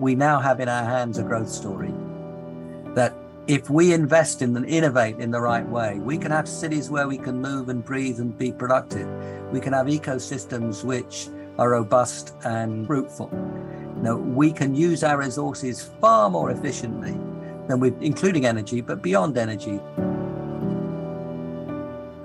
[0.00, 1.92] we now have in our hands a growth story
[2.94, 3.14] that
[3.46, 7.06] if we invest in and innovate in the right way, we can have cities where
[7.06, 9.06] we can move and breathe and be productive.
[9.52, 11.28] We can have ecosystems which
[11.58, 13.30] are robust and fruitful.
[13.96, 17.12] Now, we can use our resources far more efficiently
[17.68, 19.78] than we, including energy, but beyond energy.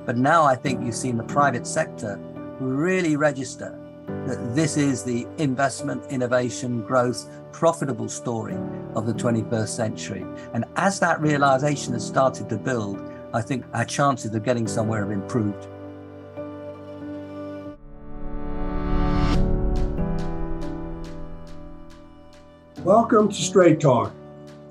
[0.05, 2.19] But now I think you've seen the private sector
[2.59, 3.77] really register
[4.25, 8.57] that this is the investment, innovation, growth, profitable story
[8.95, 10.25] of the 21st century.
[10.51, 12.99] And as that realization has started to build,
[13.35, 15.67] I think our chances of getting somewhere have improved.
[22.83, 24.11] Welcome to Straight Talk,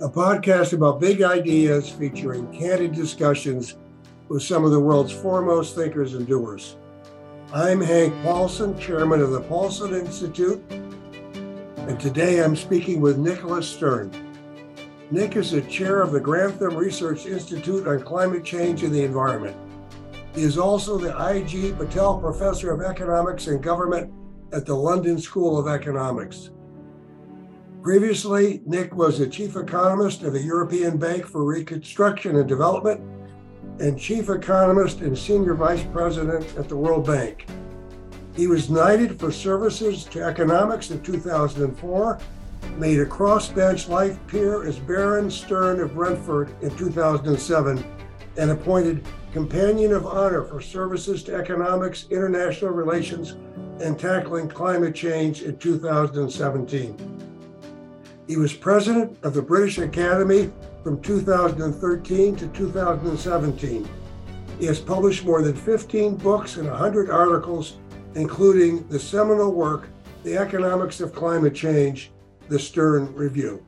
[0.00, 3.76] a podcast about big ideas featuring candid discussions
[4.26, 6.76] with some of the world's foremost thinkers and doers.
[7.54, 14.10] I'm Hank Paulson, chairman of the Paulson Institute, and today I'm speaking with Nicholas Stern.
[15.12, 19.56] Nick is the chair of the Grantham Research Institute on Climate Change and the Environment.
[20.34, 21.74] He is also the I.G.
[21.74, 24.12] Patel Professor of Economics and Government
[24.52, 26.50] at the London School of Economics.
[27.84, 33.13] Previously, Nick was the chief economist of the European Bank for Reconstruction and Development
[33.80, 37.46] and chief economist and senior vice president at the World Bank.
[38.36, 42.18] He was knighted for services to economics in 2004,
[42.76, 47.84] made a crossbench life peer as Baron Stern of Brentford in 2007,
[48.36, 53.36] and appointed Companion of Honor for services to economics, international relations,
[53.80, 57.24] and tackling climate change in 2017.
[58.26, 60.52] He was president of the British Academy
[60.84, 63.88] from 2013 to 2017.
[64.60, 67.78] He has published more than 15 books and 100 articles,
[68.14, 69.88] including the seminal work,
[70.24, 72.12] The Economics of Climate Change,
[72.50, 73.64] The Stern Review.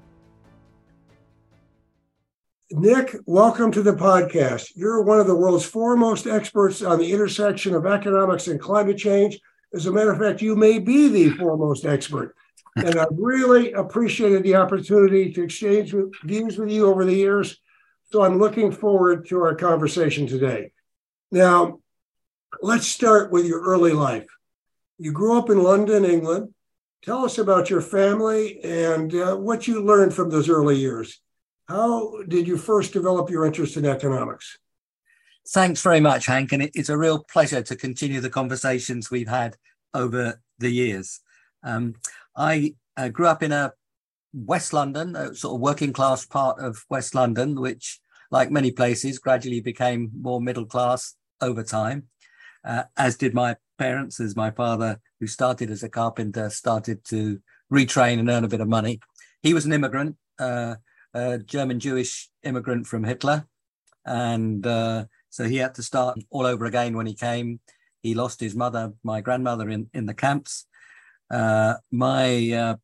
[2.71, 4.73] Nick, welcome to the podcast.
[4.75, 9.41] You're one of the world's foremost experts on the intersection of economics and climate change.
[9.73, 12.36] As a matter of fact, you may be the foremost expert
[12.77, 17.59] and I've really appreciated the opportunity to exchange with, views with you over the years.
[18.13, 20.71] So I'm looking forward to our conversation today.
[21.33, 21.81] Now,
[22.61, 24.27] let's start with your early life.
[24.99, 26.55] You grew up in London, England.
[27.03, 31.21] Tell us about your family and uh, what you learned from those early years.
[31.69, 34.59] How did you first develop your interest in economics?
[35.49, 36.53] Thanks very much, Hank.
[36.53, 39.57] And it's a real pleasure to continue the conversations we've had
[39.95, 41.21] over the years.
[41.63, 41.95] Um,
[42.37, 43.73] I uh, grew up in a
[44.33, 49.19] West London, a sort of working class part of West London, which, like many places,
[49.19, 52.05] gradually became more middle class over time,
[52.65, 57.41] uh, as did my parents, as my father, who started as a carpenter, started to
[57.73, 59.01] retrain and earn a bit of money.
[59.43, 60.77] He was an immigrant, uh,
[61.15, 63.47] a German Jewish immigrant from Hitler.
[64.05, 67.61] And uh, so he had to start all over again when he came.
[68.03, 70.67] He lost his mother, my grandmother, in, in the camps.
[71.31, 72.77] Uh, my uh,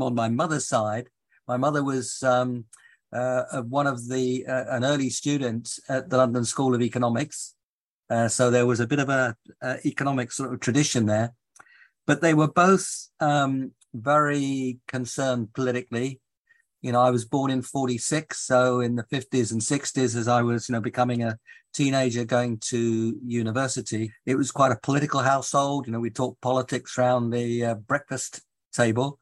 [0.00, 1.08] on my mother's side,
[1.46, 2.64] my mother was um,
[3.12, 7.54] uh, one of the uh, an early student at the London School of Economics,
[8.10, 11.34] uh, so there was a bit of a, a, economic sort of tradition there.
[12.06, 16.20] But they were both um, very concerned politically.
[16.80, 20.42] You know, I was born in '46, so in the '50s and '60s, as I
[20.42, 21.38] was, you know, becoming a
[21.74, 25.86] teenager going to university, it was quite a political household.
[25.86, 28.40] You know, we talked politics around the uh, breakfast
[28.72, 29.18] table.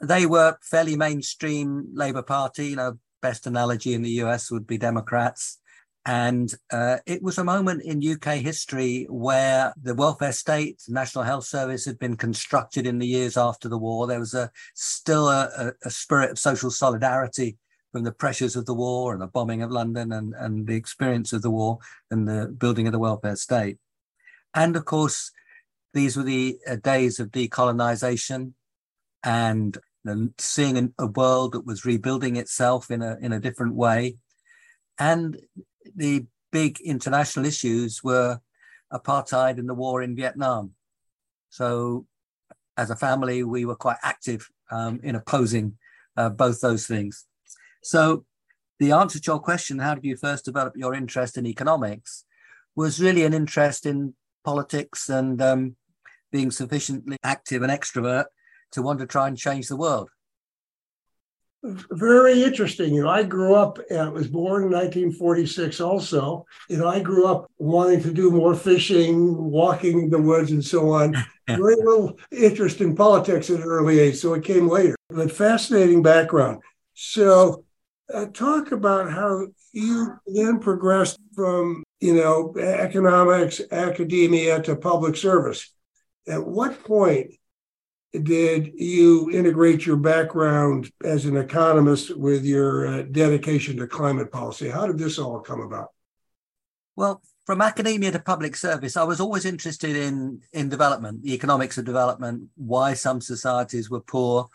[0.00, 2.68] They were fairly mainstream Labour Party.
[2.68, 5.58] You know, best analogy in the US would be Democrats.
[6.04, 11.46] And uh, it was a moment in UK history where the welfare state, National Health
[11.46, 14.06] Service had been constructed in the years after the war.
[14.06, 17.58] There was a still a, a spirit of social solidarity
[17.96, 21.32] from the pressures of the war and the bombing of London and, and the experience
[21.32, 21.78] of the war
[22.10, 23.78] and the building of the welfare state.
[24.52, 25.32] And of course,
[25.94, 28.52] these were the uh, days of decolonization
[29.24, 29.78] and
[30.36, 34.18] seeing a, a world that was rebuilding itself in a, in a different way.
[34.98, 35.40] And
[35.94, 38.40] the big international issues were
[38.92, 40.72] apartheid and the war in Vietnam.
[41.48, 42.04] So,
[42.76, 45.78] as a family, we were quite active um, in opposing
[46.14, 47.24] uh, both those things.
[47.86, 48.24] So
[48.80, 52.24] the answer to your question, how did you first develop your interest in economics,
[52.74, 55.76] was really an interest in politics and um,
[56.32, 58.24] being sufficiently active and extrovert
[58.72, 60.10] to want to try and change the world.
[61.92, 62.92] very interesting.
[62.92, 66.44] You know, I grew up, I was born in 1946 also.
[66.68, 70.64] You know, I grew up wanting to do more fishing, walking in the woods, and
[70.64, 71.16] so on.
[71.48, 74.96] Very little interest in politics at an early age, so it came later.
[75.08, 76.60] But fascinating background.
[76.94, 77.65] So,
[78.12, 85.72] uh, talk about how you then progressed from, you know, economics, academia to public service.
[86.28, 87.32] At what point
[88.12, 94.68] did you integrate your background as an economist with your uh, dedication to climate policy?
[94.68, 95.88] How did this all come about?
[96.94, 101.78] Well, from academia to public service, I was always interested in in development, the economics
[101.78, 104.48] of development, why some societies were poor,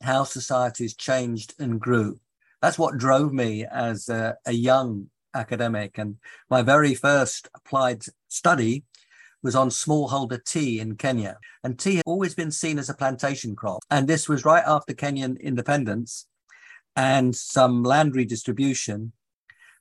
[0.00, 2.18] how societies changed and grew.
[2.62, 5.98] That's what drove me as a, a young academic.
[5.98, 6.16] And
[6.48, 8.84] my very first applied study
[9.42, 11.38] was on smallholder tea in Kenya.
[11.64, 13.80] And tea had always been seen as a plantation crop.
[13.90, 16.26] And this was right after Kenyan independence
[16.94, 19.12] and some land redistribution.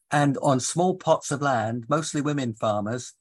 [0.09, 3.13] And on small pots of land, mostly women farmers,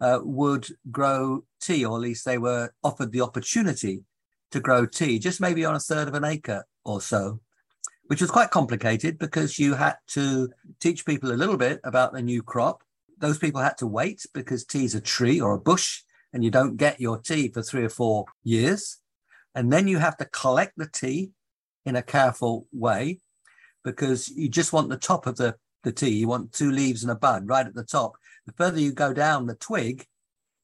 [0.00, 4.04] uh, would grow tea, or at least they were offered the opportunity
[4.52, 7.40] to grow tea, just maybe on a third of an acre or so,
[8.08, 10.50] which was quite complicated because you had to
[10.80, 12.82] teach people a little bit about the new crop
[13.20, 16.02] those people had to wait because tea is a tree or a bush
[16.32, 18.98] and you don't get your tea for three or four years.
[19.54, 21.30] And then you have to collect the tea
[21.84, 23.20] in a careful way
[23.84, 26.10] because you just want the top of the, the tea.
[26.10, 28.16] You want two leaves and a bud right at the top.
[28.46, 30.06] The further you go down the twig,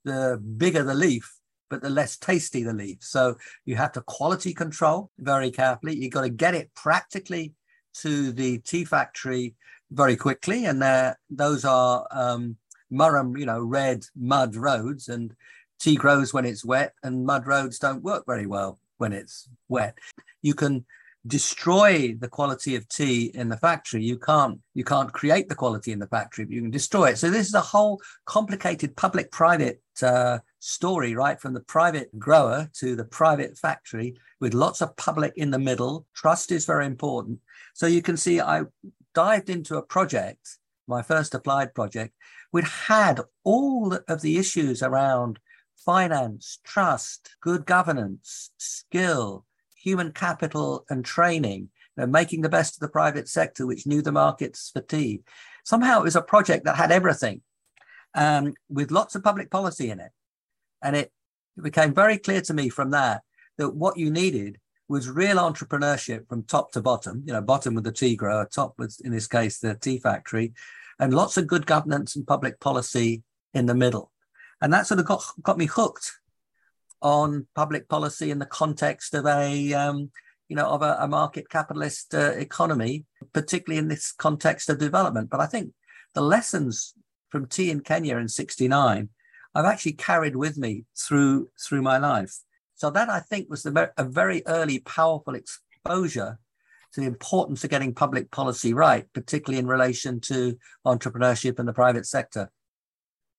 [0.04, 1.33] the bigger the leaf,
[1.70, 2.98] but the less tasty the leaf.
[3.00, 5.96] So you have to quality control very carefully.
[5.96, 7.54] You've got to get it practically
[8.02, 9.54] to the tea factory
[9.90, 10.82] very quickly, and
[11.30, 12.56] those are um,
[12.92, 15.34] Murram, you know, red mud roads, and
[15.78, 19.98] tea grows when it's wet, and mud roads don't work very well when it's wet.
[20.42, 20.84] You can
[21.26, 25.90] destroy the quality of tea in the factory you can't you can't create the quality
[25.90, 29.30] in the factory but you can destroy it so this is a whole complicated public
[29.30, 34.96] private uh, story right from the private grower to the private factory with lots of
[34.96, 36.06] public in the middle.
[36.14, 37.38] Trust is very important.
[37.74, 38.62] So you can see i
[39.14, 40.58] dived into a project,
[40.88, 42.14] my first applied project,
[42.50, 45.38] which had all of the issues around
[45.76, 49.44] finance, trust, good governance, skill,
[49.76, 54.02] human capital, and training, you know, making the best of the private sector, which knew
[54.02, 55.22] the markets for tea.
[55.64, 57.42] Somehow it was a project that had everything
[58.14, 60.12] um, with lots of public policy in it.
[60.82, 61.12] And it,
[61.62, 63.22] became very clear to me from that
[63.58, 64.58] that what you needed
[64.88, 67.22] was real entrepreneurship from top to bottom.
[67.26, 70.52] You know, bottom with the tea grower, top was in this case the tea factory,
[70.98, 73.22] and lots of good governance and public policy
[73.54, 74.10] in the middle.
[74.60, 76.10] And that sort of got got me hooked
[77.02, 80.10] on public policy in the context of a um,
[80.48, 85.30] you know of a, a market capitalist uh, economy, particularly in this context of development.
[85.30, 85.72] But I think
[86.14, 86.94] the lessons
[87.34, 89.08] from tea in Kenya in '69
[89.54, 92.34] I've actually carried with me through through my life.
[92.74, 96.38] So that I think was the, a very early, powerful exposure
[96.92, 101.72] to the importance of getting public policy right, particularly in relation to entrepreneurship in the
[101.72, 102.50] private sector.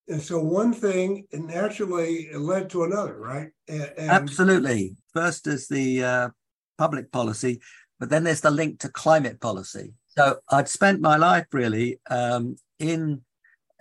[0.08, 3.50] And so one thing naturally led to another, right?
[3.68, 4.96] And, Absolutely.
[5.14, 6.30] First is the uh,
[6.78, 7.60] public policy,
[8.00, 9.94] but then there's the link to climate policy.
[10.08, 13.25] So I'd spent my life really um, in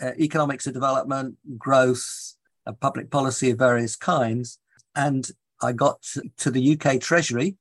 [0.02, 2.34] uh, economics of development, growth,
[2.66, 4.58] uh, public policy of various kinds.
[4.94, 5.28] And
[5.62, 6.04] I got
[6.38, 7.56] to the UK Treasury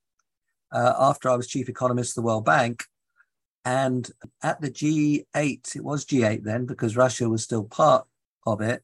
[0.72, 2.86] uh, after I was chief economist of the World Bank.
[3.66, 4.10] And
[4.42, 8.06] at the G8, it was G8 then because Russia was still part
[8.46, 8.84] of it,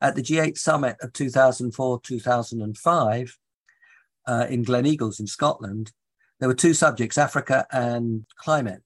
[0.00, 3.38] at the G8 summit of 2004 2005
[4.26, 5.92] uh, in Gleneagles in Scotland,
[6.38, 8.82] there were two subjects Africa and climate.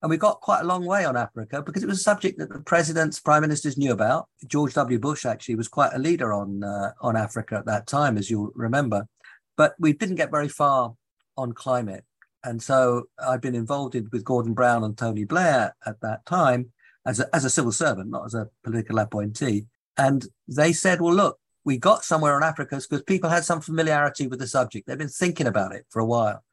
[0.00, 2.50] And we got quite a long way on Africa because it was a subject that
[2.50, 4.28] the presidents, prime ministers knew about.
[4.46, 4.98] George W.
[4.98, 8.52] Bush actually was quite a leader on uh, on Africa at that time, as you'll
[8.54, 9.08] remember.
[9.56, 10.94] But we didn't get very far
[11.36, 12.04] on climate.
[12.44, 16.72] And so I'd been involved in, with Gordon Brown and Tony Blair at that time
[17.04, 19.66] as a, as a civil servant, not as a political appointee.
[19.96, 24.28] And they said, well, look, we got somewhere on Africa because people had some familiarity
[24.28, 24.86] with the subject.
[24.86, 26.44] They've been thinking about it for a while.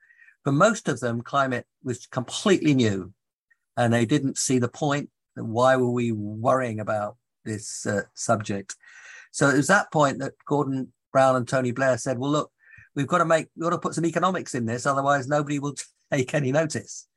[0.44, 3.14] For most of them, climate was completely new
[3.78, 5.10] and they didn't see the point.
[5.36, 8.76] Why were we worrying about this uh, subject?
[9.32, 12.52] So it was that point that Gordon Brown and Tony Blair said, "Well, look,
[12.96, 15.76] we've got to make, we've got to put some economics in this, otherwise nobody will
[16.12, 17.08] take any notice."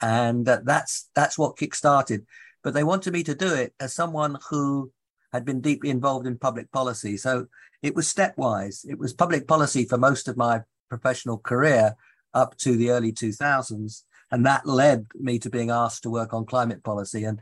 [0.00, 2.26] And uh, that's that's what kick-started.
[2.62, 4.92] But they wanted me to do it as someone who
[5.32, 7.16] had been deeply involved in public policy.
[7.16, 7.46] So
[7.82, 8.88] it was stepwise.
[8.88, 11.94] It was public policy for most of my professional career
[12.34, 16.46] up to the early 2000s and that led me to being asked to work on
[16.46, 17.24] climate policy.
[17.24, 17.40] And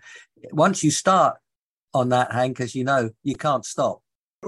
[0.53, 1.37] once you start
[1.93, 4.03] on that, Hank, as you know, you can't stop.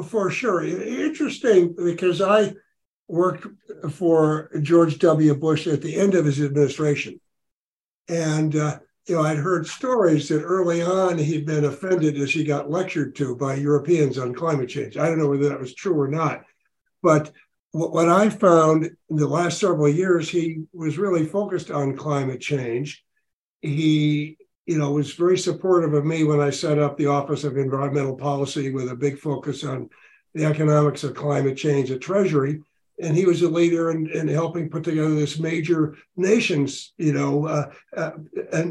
[0.09, 0.63] For sure.
[0.65, 2.55] Interesting because I
[3.09, 3.47] worked
[3.91, 5.35] for George W.
[5.35, 7.21] Bush at the end of his administration.
[8.09, 12.45] And, uh, you know, I'd heard stories that early on he'd been offended as he
[12.45, 14.97] got lectured to by Europeans on climate change.
[14.97, 16.43] I don't know whether that was true or not.
[17.03, 17.33] But
[17.77, 23.05] what I found in the last several years, he was really focused on climate change.
[23.61, 27.57] He, you know, was very supportive of me when I set up the Office of
[27.57, 29.91] Environmental Policy with a big focus on
[30.35, 32.63] the economics of climate change at Treasury
[33.01, 37.47] and he was a leader in, in helping put together this major nations, you know,
[37.47, 38.13] uh, uh,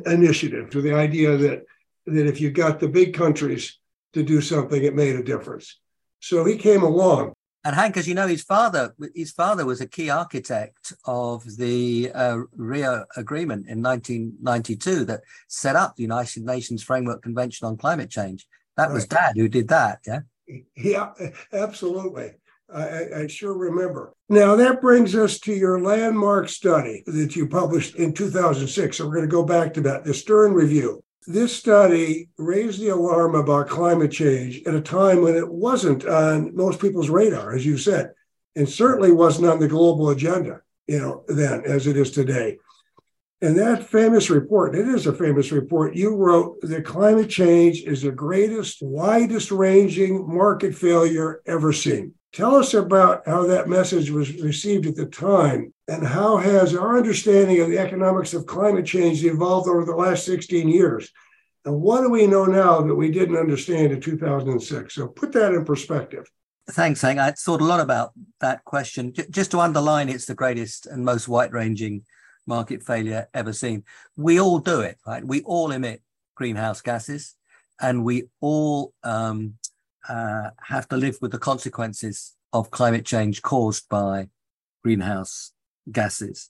[0.08, 1.64] initiative to the idea that
[2.08, 3.80] that if you got the big countries
[4.14, 5.80] to do something, it made a difference.
[6.20, 7.34] So he came along.
[7.66, 12.12] And Hank, as you know, his father, his father was a key architect of the
[12.14, 18.12] uh, Rio Agreement in 1992 that set up the United Nations Framework Convention on Climate
[18.12, 18.46] Change.
[18.78, 18.94] That right.
[18.94, 20.00] was Dad who did that.
[20.06, 20.20] Yeah.
[20.76, 21.14] Yeah,
[21.54, 22.34] absolutely.
[22.72, 24.14] I, I, sure remember.
[24.30, 28.98] Now, that brings us to your landmark study that you published in 2006.
[28.98, 31.04] So, we're going to go back to that the Stern Review.
[31.28, 36.56] This study raised the alarm about climate change at a time when it wasn't on
[36.56, 38.12] most people's radar, as you said,
[38.56, 42.58] and certainly wasn't on the global agenda, you know, then as it is today.
[43.42, 48.04] And that famous report, it is a famous report, you wrote that climate change is
[48.04, 52.14] the greatest, widest ranging market failure ever seen.
[52.36, 56.98] Tell us about how that message was received at the time and how has our
[56.98, 61.10] understanding of the economics of climate change evolved over the last 16 years?
[61.64, 64.94] And what do we know now that we didn't understand in 2006?
[64.94, 66.30] So put that in perspective.
[66.72, 67.20] Thanks, Hank.
[67.20, 68.12] I thought a lot about
[68.42, 69.14] that question.
[69.32, 72.04] Just to underline, it's the greatest and most wide ranging
[72.46, 73.86] market failure ever seen.
[74.18, 75.24] We all do it, right?
[75.24, 76.02] We all emit
[76.36, 77.34] greenhouse gases
[77.80, 79.54] and we all um,
[80.10, 84.30] uh, have to live with the consequences of climate change caused by
[84.84, 85.52] greenhouse
[85.92, 86.50] gases.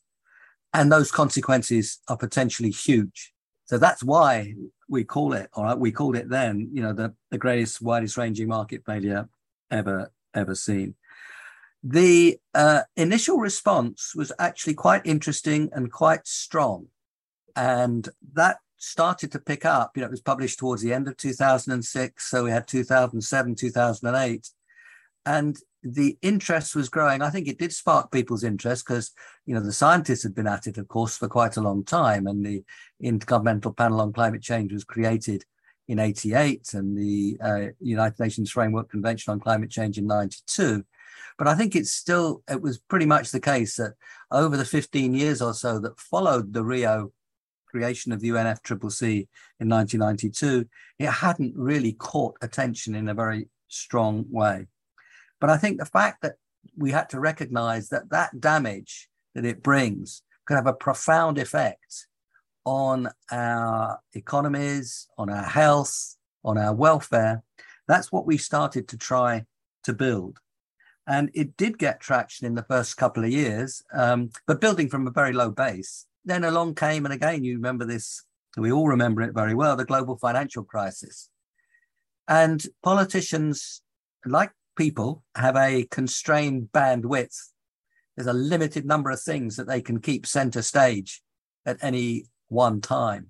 [0.73, 3.33] And those consequences are potentially huge.
[3.65, 4.53] So that's why
[4.87, 8.17] we call it, all right, we called it then, you know, the, the greatest, widest
[8.17, 9.27] ranging market failure
[9.71, 10.95] ever, ever seen.
[11.81, 16.87] The uh, initial response was actually quite interesting and quite strong.
[17.55, 19.91] And that started to pick up.
[19.95, 22.29] You know, it was published towards the end of 2006.
[22.29, 24.49] So we had 2007, 2008.
[25.25, 27.21] And the interest was growing.
[27.21, 29.11] I think it did spark people's interest because,
[29.45, 32.27] you know, the scientists had been at it, of course, for quite a long time.
[32.27, 32.63] And the
[33.03, 35.45] Intergovernmental Panel on Climate Change was created
[35.87, 40.83] in 88 and the uh, United Nations Framework Convention on Climate Change in 92.
[41.37, 43.93] But I think it's still, it was pretty much the case that
[44.31, 47.11] over the 15 years or so that followed the Rio
[47.75, 49.27] creation of the UNFCCC
[49.59, 50.65] in 1992,
[50.97, 54.67] it hadn't really caught attention in a very strong way.
[55.41, 56.35] But I think the fact that
[56.77, 62.07] we had to recognize that that damage that it brings could have a profound effect
[62.63, 66.15] on our economies, on our health,
[66.45, 67.43] on our welfare,
[67.89, 69.43] that's what we started to try
[69.83, 70.39] to build.
[71.05, 75.07] And it did get traction in the first couple of years, um, but building from
[75.07, 78.23] a very low base then along came, and again, you remember this,
[78.57, 81.29] we all remember it very well, the global financial crisis.
[82.27, 83.81] And politicians,
[84.25, 87.37] like people, have a constrained bandwidth.
[88.15, 91.21] There's a limited number of things that they can keep center stage
[91.65, 93.27] at any one time.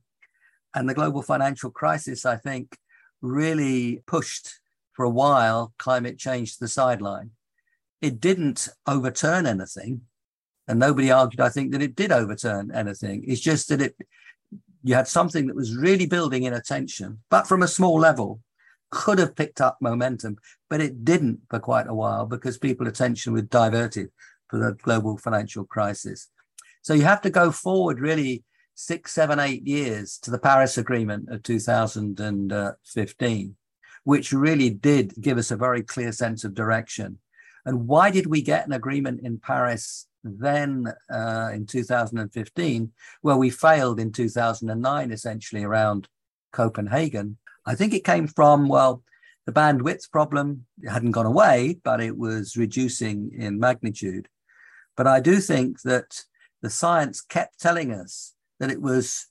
[0.73, 2.77] And the global financial crisis, I think,
[3.21, 4.59] really pushed
[4.93, 7.31] for a while climate change to the sideline.
[8.01, 10.01] It didn't overturn anything,
[10.67, 13.23] and nobody argued, I think, that it did overturn anything.
[13.27, 13.95] It's just that it
[14.85, 18.39] you had something that was really building in attention, but from a small level,
[18.91, 20.37] could have picked up momentum,
[20.69, 24.11] but it didn't for quite a while because people attention was diverted
[24.47, 26.29] for the global financial crisis.
[26.83, 28.43] So you have to go forward really
[28.75, 33.55] six, seven, eight years to the Paris Agreement of 2015,
[34.03, 37.17] which really did give us a very clear sense of direction.
[37.65, 42.91] And why did we get an agreement in Paris then uh, in 2015,
[43.21, 46.07] where we failed in 2009, essentially around
[46.51, 47.37] Copenhagen.
[47.65, 49.03] I think it came from, well,
[49.45, 54.27] the bandwidth problem hadn't gone away, but it was reducing in magnitude.
[54.97, 56.23] But I do think that
[56.61, 59.27] the science kept telling us that it was,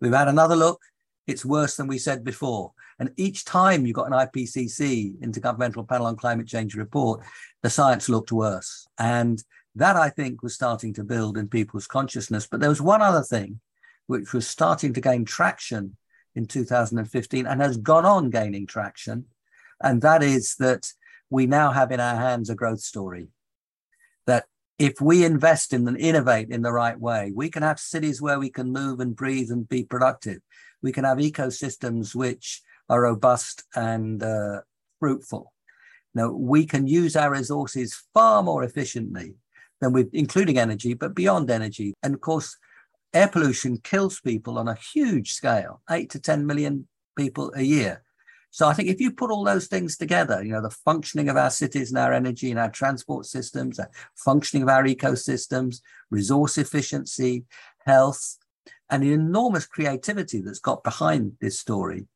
[0.00, 0.80] we've had another look,
[1.26, 2.72] it's worse than we said before.
[2.98, 7.24] And each time you got an IPCC, Intergovernmental Panel on Climate Change report,
[7.62, 8.86] the science looked worse.
[8.98, 9.42] And
[9.78, 12.46] that I think was starting to build in people's consciousness.
[12.46, 13.60] But there was one other thing
[14.06, 15.96] which was starting to gain traction
[16.34, 19.26] in 2015 and has gone on gaining traction.
[19.80, 20.92] And that is that
[21.30, 23.28] we now have in our hands a growth story.
[24.26, 24.46] That
[24.78, 28.38] if we invest in and innovate in the right way, we can have cities where
[28.38, 30.40] we can move and breathe and be productive.
[30.82, 34.62] We can have ecosystems which are robust and uh,
[34.98, 35.52] fruitful.
[36.14, 39.34] Now, we can use our resources far more efficiently
[39.80, 41.94] than with, including energy, but beyond energy.
[42.02, 42.56] And of course,
[43.12, 48.02] air pollution kills people on a huge scale, eight to 10 million people a year.
[48.50, 51.36] So I think if you put all those things together, you know, the functioning of
[51.36, 55.80] our cities and our energy and our transport systems, the functioning of our ecosystems,
[56.10, 57.44] resource efficiency,
[57.84, 58.38] health,
[58.90, 62.06] and the enormous creativity that's got behind this story,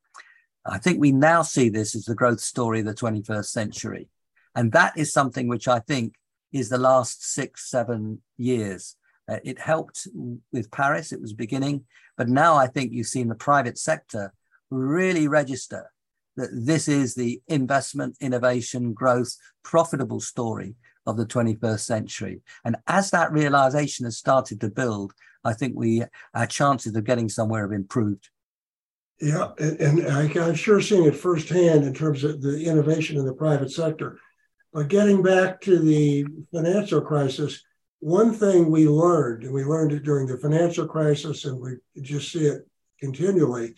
[0.65, 4.09] I think we now see this as the growth story of the 21st century.
[4.55, 6.15] And that is something which I think
[6.53, 8.95] is the last six, seven years.
[9.29, 10.07] Uh, it helped
[10.51, 11.85] with Paris, it was beginning,
[12.17, 14.33] but now I think you've seen the private sector
[14.69, 15.89] really register
[16.35, 22.41] that this is the investment, innovation, growth, profitable story of the 21st century.
[22.65, 27.29] And as that realization has started to build, I think we our chances of getting
[27.29, 28.29] somewhere have improved.
[29.21, 33.25] Yeah, and, and I, am sure seeing it firsthand in terms of the innovation in
[33.25, 34.19] the private sector.
[34.73, 37.63] But getting back to the financial crisis,
[37.99, 42.31] one thing we learned, and we learned it during the financial crisis, and we just
[42.31, 42.67] see it
[42.99, 43.75] continually,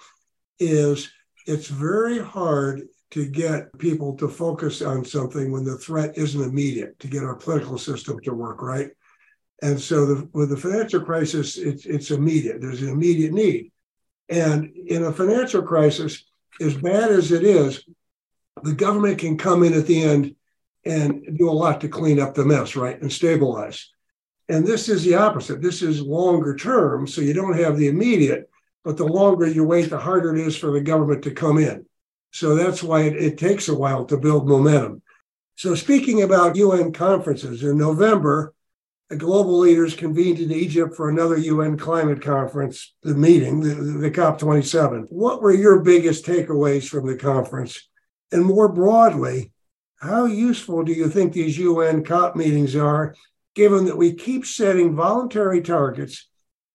[0.57, 1.11] is
[1.45, 6.97] it's very hard to get people to focus on something when the threat isn't immediate
[6.99, 8.89] to get our political system to work right.
[9.61, 12.61] And so the, with the financial crisis, it's, it's immediate.
[12.61, 13.71] There's an immediate need.
[14.29, 16.23] And in a financial crisis,
[16.59, 17.83] as bad as it is,
[18.63, 20.35] the government can come in at the end
[20.85, 23.89] and do a lot to clean up the mess, right, and stabilize.
[24.47, 25.61] And this is the opposite.
[25.61, 28.49] This is longer term, so you don't have the immediate,
[28.83, 31.85] but the longer you wait, the harder it is for the government to come in.
[32.31, 35.01] So that's why it, it takes a while to build momentum.
[35.57, 38.53] So, speaking about UN conferences, in November,
[39.09, 44.11] the global leaders convened in Egypt for another UN climate conference, the meeting, the, the
[44.11, 45.05] COP27.
[45.09, 47.87] What were your biggest takeaways from the conference?
[48.31, 49.51] And more broadly,
[49.98, 53.16] how useful do you think these UN COP meetings are,
[53.55, 56.27] given that we keep setting voluntary targets?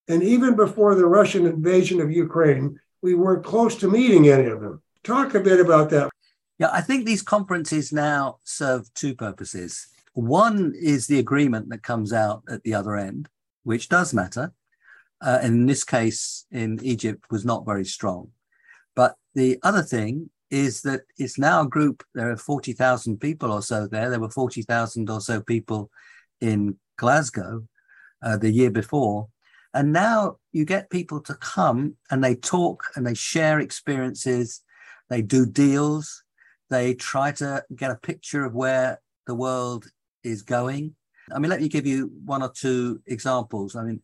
[0.09, 4.61] And even before the Russian invasion of Ukraine, we weren't close to meeting any of
[4.61, 4.83] them.
[5.05, 6.11] Talk a bit about that.
[6.59, 9.87] Yeah, I think these conferences now serve two purposes.
[10.13, 13.29] One is the agreement that comes out at the other end,
[13.63, 14.53] which does matter.
[15.23, 18.31] Uh, in this case, in Egypt, was not very strong.
[18.97, 23.63] But the other thing is that it's now a group, there are 40,000 people or
[23.63, 24.11] so there.
[24.11, 25.91] There were 40,000 or so people
[26.41, 27.67] in Glasgow
[28.23, 29.29] uh, the year before.
[29.73, 34.63] And now you get people to come and they talk and they share experiences,
[35.09, 36.25] they do deals,
[36.69, 39.87] they try to get a picture of where the world
[40.25, 40.97] is going.
[41.33, 43.77] I mean, let me give you one or two examples.
[43.77, 44.01] I mean,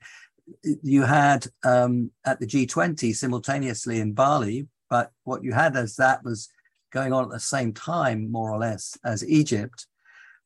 [0.83, 6.25] you had um, at the G20 simultaneously in Bali, but what you had as that
[6.25, 6.49] was
[6.93, 9.87] going on at the same time, more or less, as Egypt.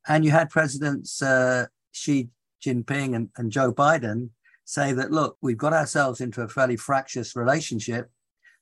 [0.09, 2.29] And you had Presidents uh, Xi
[2.65, 4.31] Jinping and, and Joe Biden
[4.65, 8.11] say that, look, we've got ourselves into a fairly fractious relationship,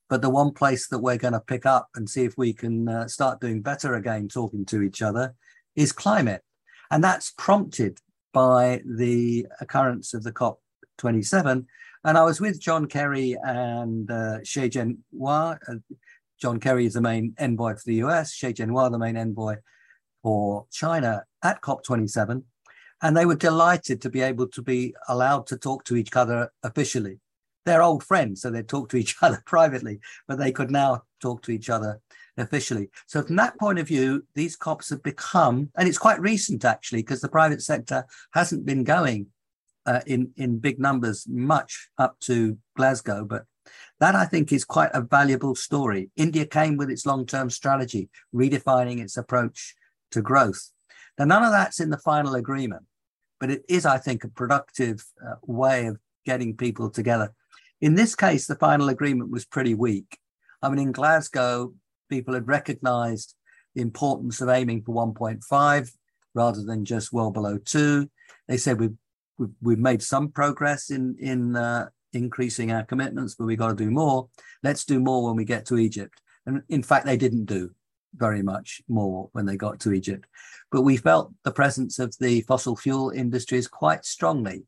[0.09, 2.89] but the one place that we're going to pick up and see if we can
[2.89, 5.35] uh, start doing better again, talking to each other,
[5.77, 6.43] is climate.
[6.91, 7.99] And that's prompted
[8.33, 11.67] by the occurrence of the COP27.
[12.09, 15.59] And I was with John Kerry and uh, Xie Zhenhua.
[15.69, 15.75] Uh,
[16.41, 19.57] John Kerry is the main envoy for the US, Xie Zhenhua, the main envoy
[20.23, 22.45] for China at COP27.
[23.03, 26.51] And they were delighted to be able to be allowed to talk to each other
[26.63, 27.21] officially.
[27.67, 31.43] They're old friends, so they talk to each other privately, but they could now talk
[31.43, 32.01] to each other
[32.39, 32.89] officially.
[33.07, 37.03] So from that point of view, these COPs have become, and it's quite recent actually,
[37.03, 39.27] because the private sector hasn't been going
[39.89, 43.45] uh, in in big numbers much up to Glasgow, but
[44.01, 46.11] that I think is quite a valuable story.
[46.17, 49.75] India came with its long-term strategy, redefining its approach
[50.13, 50.71] to growth.
[51.19, 52.85] Now, none of that's in the final agreement,
[53.41, 57.33] but it is, I think, a productive uh, way of getting people together.
[57.81, 60.19] In this case, the final agreement was pretty weak.
[60.63, 61.73] I mean, in Glasgow,
[62.09, 63.35] people had recognized
[63.75, 65.91] the importance of aiming for 1.5
[66.35, 68.11] rather than just well below two.
[68.49, 68.97] They said we've,
[69.39, 73.85] we've, we've made some progress in, in uh, increasing our commitments, but we've got to
[73.85, 74.29] do more.
[74.63, 76.21] Let's do more when we get to Egypt.
[76.47, 77.71] And in fact, they didn't do
[78.15, 80.27] very much more when they got to Egypt.
[80.71, 84.65] But we felt the presence of the fossil fuel industries quite strongly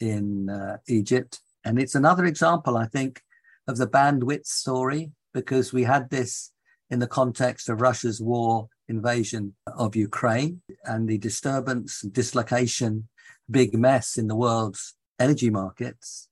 [0.00, 1.40] in uh, Egypt.
[1.64, 3.22] And it's another example, I think,
[3.66, 6.52] of the bandwidth story, because we had this
[6.90, 13.08] in the context of Russia's war invasion of Ukraine and the disturbance, and dislocation,
[13.50, 16.28] big mess in the world's energy markets.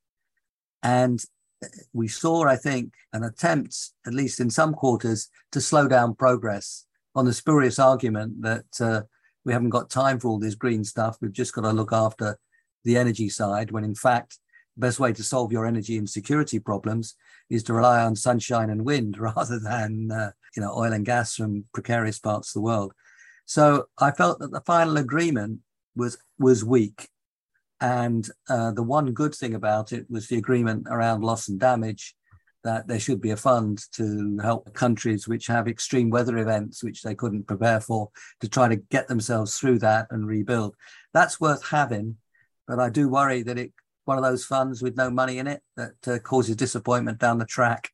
[0.82, 1.22] And
[1.92, 6.86] we saw, I think, an attempt, at least in some quarters, to slow down progress
[7.14, 9.02] on the spurious argument that uh,
[9.44, 11.16] we haven't got time for all this green stuff.
[11.20, 12.38] We've just got to look after
[12.84, 14.38] the energy side, when in fact,
[14.76, 17.14] the best way to solve your energy and security problems
[17.48, 21.34] is to rely on sunshine and wind rather than uh, you know oil and gas
[21.34, 22.92] from precarious parts of the world.
[23.46, 25.60] So I felt that the final agreement
[25.94, 27.08] was was weak,
[27.80, 32.14] and uh, the one good thing about it was the agreement around loss and damage.
[32.64, 37.02] That there should be a fund to help countries which have extreme weather events which
[37.02, 40.74] they couldn't prepare for to try to get themselves through that and rebuild.
[41.14, 42.16] That's worth having,
[42.66, 43.72] but I do worry that it
[44.06, 47.44] one of those funds with no money in it that uh, causes disappointment down the
[47.44, 47.90] track.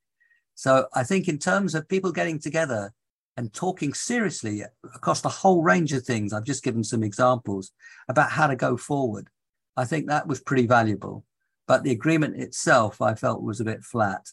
[0.54, 2.92] So I think in terms of people getting together
[3.36, 4.62] and talking seriously
[4.94, 7.72] across the whole range of things, I've just given some examples
[8.08, 9.28] about how to go forward.
[9.76, 11.24] I think that was pretty valuable.
[11.66, 14.28] But the agreement itself, I felt was a bit flat.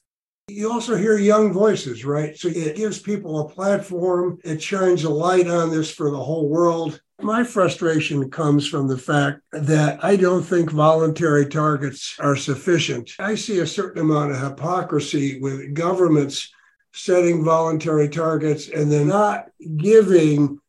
[0.49, 2.35] You also hear young voices, right?
[2.35, 4.39] So it gives people a platform.
[4.43, 6.99] It shines a light on this for the whole world.
[7.21, 13.11] My frustration comes from the fact that I don't think voluntary targets are sufficient.
[13.19, 16.51] I see a certain amount of hypocrisy with governments
[16.93, 20.59] setting voluntary targets and then not giving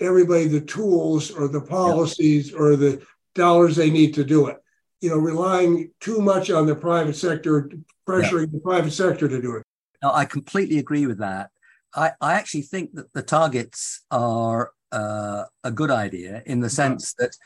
[0.00, 2.58] everybody the tools or the policies yeah.
[2.58, 3.02] or the
[3.34, 4.58] dollars they need to do it.
[5.00, 7.70] You know, relying too much on the private sector,
[8.06, 8.52] pressuring yeah.
[8.52, 9.62] the private sector to do it.
[10.02, 11.50] No, I completely agree with that.
[11.94, 17.14] I, I actually think that the targets are uh, a good idea in the sense
[17.14, 17.36] that,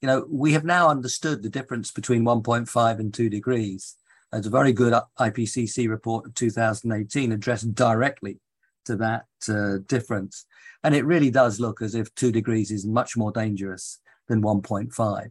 [0.00, 3.96] you know, we have now understood the difference between 1.5 and 2 degrees.
[4.32, 8.40] There's a very good IPCC report of 2018 addressed directly
[8.86, 10.46] to that uh, difference.
[10.82, 15.30] And it really does look as if 2 degrees is much more dangerous than 1.5.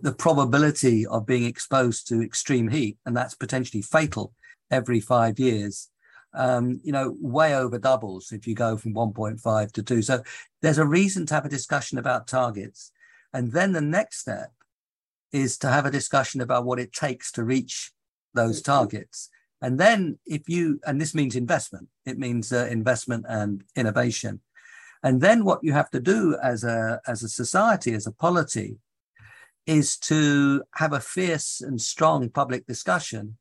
[0.00, 4.34] The probability of being exposed to extreme heat, and that's potentially fatal
[4.70, 5.88] every five years,
[6.34, 10.02] um, you know, way over doubles if you go from 1.5 to 2.
[10.02, 10.22] So
[10.60, 12.92] there's a reason to have a discussion about targets.
[13.32, 14.52] And then the next step
[15.32, 17.92] is to have a discussion about what it takes to reach
[18.36, 19.28] those targets.
[19.60, 24.40] And then if you, and this means investment, it means uh, investment and innovation.
[25.02, 28.76] And then what you have to do as a, as a society, as a polity,
[29.66, 33.36] is to have a fierce and strong public discussion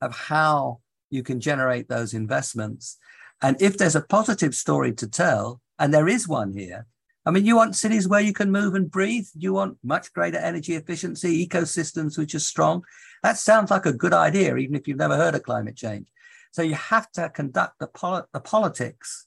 [0.00, 0.80] of how
[1.10, 2.98] you can generate those investments.
[3.42, 6.86] And if there's a positive story to tell, and there is one here,
[7.26, 9.26] I mean, you want cities where you can move and breathe.
[9.36, 12.84] You want much greater energy efficiency, ecosystems which are strong.
[13.24, 16.06] That sounds like a good idea, even if you've never heard of climate change.
[16.52, 19.26] So you have to conduct the, pol- the politics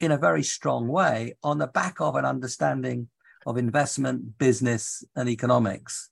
[0.00, 3.08] in a very strong way on the back of an understanding
[3.46, 6.10] of investment, business, and economics.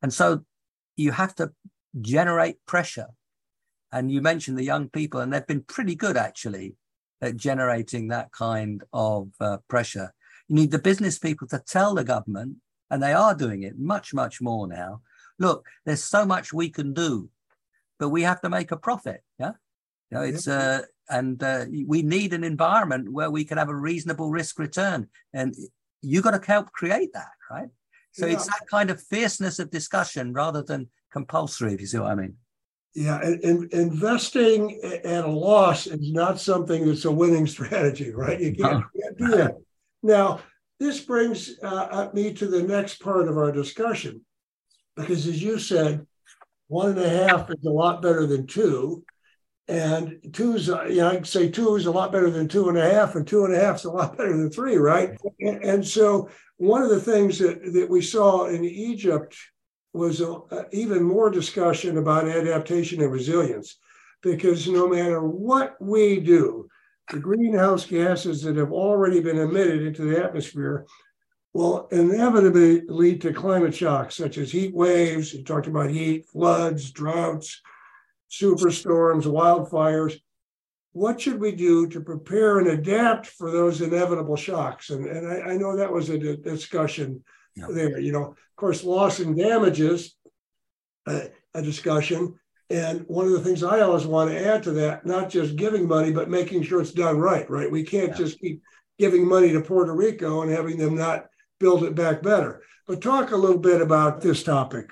[0.00, 0.40] And so
[0.96, 1.52] you have to
[2.00, 3.08] generate pressure
[3.92, 6.76] and you mentioned the young people, and they've been pretty good actually
[7.20, 10.14] at generating that kind of uh, pressure.
[10.48, 12.56] You need the business people to tell the government,
[12.90, 15.00] and they are doing it much, much more now.
[15.38, 17.30] Look, there's so much we can do,
[17.98, 19.22] but we have to make a profit.
[19.38, 19.52] Yeah.
[20.10, 23.74] You know, it's uh, and uh, we need an environment where we can have a
[23.74, 25.54] reasonable risk return, and
[26.02, 27.68] you got to help create that, right?
[28.12, 28.34] So yeah.
[28.34, 32.14] it's that kind of fierceness of discussion rather than compulsory, if you see what I
[32.14, 32.36] mean.
[32.94, 38.38] Yeah, and, investing at a loss is not something that's a winning strategy, right?
[38.38, 39.56] You can't, you can't do that.
[40.02, 40.40] Now,
[40.80, 44.22] this brings uh, me to the next part of our discussion,
[44.96, 46.06] because as you said,
[46.66, 49.04] one and a half is a lot better than two,
[49.68, 52.68] and two is, uh, you know, I'd say two is a lot better than two
[52.68, 55.16] and a half, and two and a half is a lot better than three, right?
[55.40, 59.36] And, and so, one of the things that, that we saw in Egypt
[59.92, 63.78] was a, a, even more discussion about adaptation and resilience
[64.22, 66.68] because no matter what we do,
[67.12, 70.86] the greenhouse gases that have already been emitted into the atmosphere
[71.52, 75.34] will inevitably lead to climate shocks such as heat waves.
[75.34, 77.60] You talked about heat, floods, droughts,
[78.30, 80.18] superstorms, wildfires.
[80.92, 84.88] What should we do to prepare and adapt for those inevitable shocks?
[84.88, 87.22] And, and I, I know that was a discussion
[87.54, 87.66] yeah.
[87.70, 88.00] there.
[88.00, 90.16] You know, of course, loss and damages,
[91.06, 92.38] uh, a discussion.
[92.72, 95.86] And one of the things I always want to add to that, not just giving
[95.86, 97.70] money, but making sure it's done right, right?
[97.70, 98.16] We can't yeah.
[98.16, 98.62] just keep
[98.98, 101.26] giving money to Puerto Rico and having them not
[101.60, 102.62] build it back better.
[102.86, 104.90] But talk a little bit about this topic.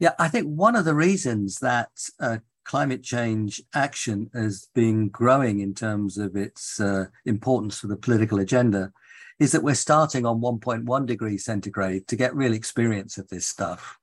[0.00, 5.60] Yeah, I think one of the reasons that uh, climate change action has been growing
[5.60, 8.90] in terms of its uh, importance for the political agenda
[9.38, 13.98] is that we're starting on 1.1 degrees centigrade to get real experience of this stuff.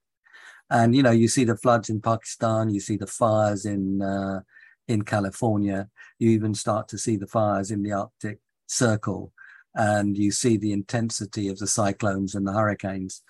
[0.73, 4.41] And you know, you see the floods in Pakistan, you see the fires in uh,
[4.87, 9.31] in California, you even start to see the fires in the Arctic Circle,
[9.75, 13.21] and you see the intensity of the cyclones and the hurricanes.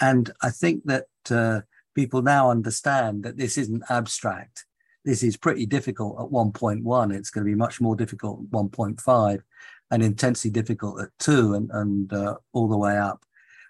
[0.00, 1.60] And I think that uh,
[1.94, 4.66] people now understand that this isn't abstract.
[5.04, 7.14] This is pretty difficult at 1.1.
[7.14, 9.40] It's going to be much more difficult at 1.5
[9.92, 13.22] and intensely difficult at 2 and, and uh, all the way up.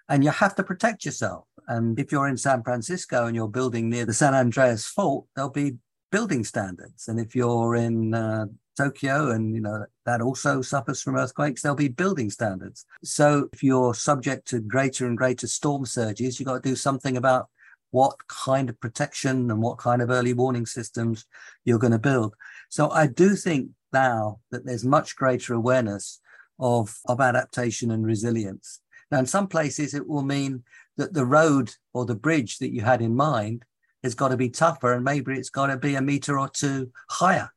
[0.09, 1.45] And you have to protect yourself.
[1.69, 5.51] And if you're in San Francisco and you're building near the San Andreas Fault, there'll
[5.51, 5.77] be
[6.11, 7.07] building standards.
[7.07, 11.75] And if you're in uh, Tokyo and you know that also suffers from earthquakes, there'll
[11.75, 12.85] be building standards.
[13.03, 17.15] So if you're subject to greater and greater storm surges, you've got to do something
[17.15, 17.49] about
[17.91, 21.25] what kind of protection and what kind of early warning systems
[21.65, 22.35] you're going to build.
[22.69, 26.19] So I do think now that there's much greater awareness
[26.59, 28.81] of, of adaptation and resilience.
[29.11, 30.63] Now, in some places, it will mean
[30.97, 33.65] that the road or the bridge that you had in mind
[34.03, 36.91] has got to be tougher and maybe it's got to be a meter or two
[37.09, 37.51] higher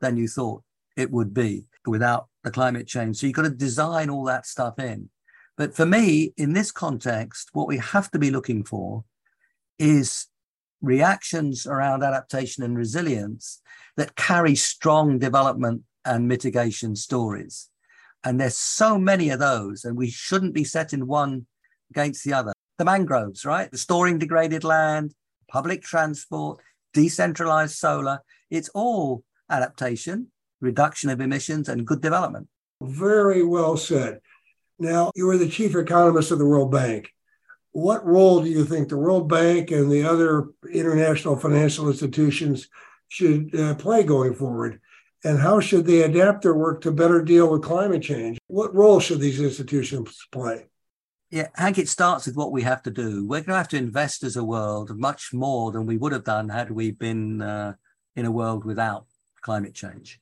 [0.00, 0.62] than you thought
[0.96, 3.16] it would be without the climate change.
[3.16, 5.08] So you've got to design all that stuff in.
[5.56, 9.04] But for me, in this context, what we have to be looking for
[9.78, 10.26] is
[10.80, 13.60] reactions around adaptation and resilience
[13.96, 17.70] that carry strong development and mitigation stories.
[18.24, 21.46] And there's so many of those, and we shouldn't be setting one
[21.90, 22.52] against the other.
[22.78, 23.70] The mangroves, right?
[23.70, 25.14] The storing degraded land,
[25.48, 26.60] public transport,
[26.92, 30.28] decentralized solar, it's all adaptation,
[30.60, 32.48] reduction of emissions, and good development.
[32.80, 34.20] Very well said.
[34.78, 37.12] Now, you were the chief economist of the World Bank
[37.72, 42.68] what role do you think the World Bank and the other international financial institutions
[43.08, 44.80] should uh, play going forward?
[45.24, 48.38] And how should they adapt their work to better deal with climate change?
[48.46, 50.66] What role should these institutions play?
[51.30, 53.26] Yeah, Hank, it starts with what we have to do.
[53.26, 56.24] We're going to have to invest as a world much more than we would have
[56.24, 57.74] done had we been uh,
[58.16, 59.06] in a world without
[59.42, 60.20] climate change.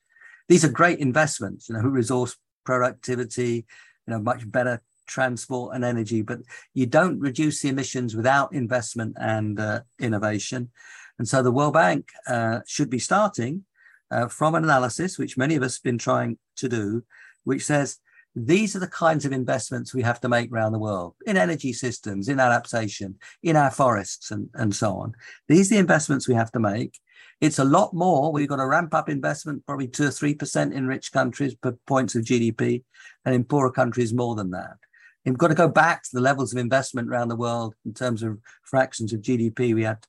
[0.49, 3.67] These are great investments, you know, resource productivity,
[4.07, 6.41] you know, much better transport and energy, but
[6.75, 10.71] you don't reduce the emissions without investment and uh, innovation.
[11.19, 13.65] And so the World Bank uh, should be starting
[14.11, 17.05] uh, from an analysis, which many of us have been trying to do,
[17.45, 17.99] which says
[18.35, 21.73] these are the kinds of investments we have to make around the world in energy
[21.73, 25.15] systems, in adaptation, in our forests, and, and so on.
[25.49, 27.01] These are the investments we have to make.
[27.41, 28.33] It's a lot more.
[28.33, 31.73] We've got to ramp up investment, probably two or three percent in rich countries per
[31.87, 32.85] points of GDP,
[33.25, 34.77] and in poorer countries more than that.
[35.25, 38.23] We've got to go back to the levels of investment around the world in terms
[38.23, 40.07] of fractions of GDP we had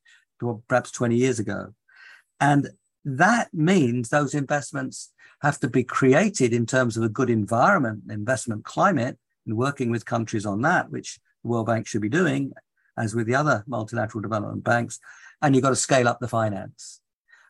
[0.68, 1.74] perhaps 20 years ago.
[2.40, 2.70] And
[3.08, 8.66] that means those investments have to be created in terms of a good environment, investment
[8.66, 12.52] climate, and working with countries on that, which the World Bank should be doing,
[12.98, 15.00] as with the other multilateral development banks.
[15.42, 17.00] And you've got to scale up the finance.